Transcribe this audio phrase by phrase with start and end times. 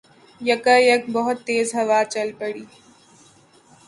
[0.41, 2.63] یکایک بہت تیز ہوا چل پڑی